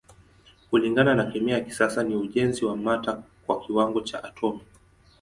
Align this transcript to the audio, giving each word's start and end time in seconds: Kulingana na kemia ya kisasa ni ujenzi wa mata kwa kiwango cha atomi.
Kulingana 0.69 1.15
na 1.15 1.25
kemia 1.25 1.55
ya 1.57 1.61
kisasa 1.63 2.03
ni 2.03 2.15
ujenzi 2.15 2.65
wa 2.65 2.77
mata 2.77 3.23
kwa 3.47 3.59
kiwango 3.61 4.01
cha 4.01 4.23
atomi. 4.23 4.59